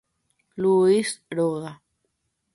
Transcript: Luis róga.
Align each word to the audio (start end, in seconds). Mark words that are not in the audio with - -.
Luis 0.61 1.09
róga. 1.35 1.71